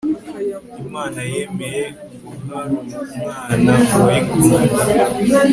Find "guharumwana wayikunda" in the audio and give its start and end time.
2.45-4.75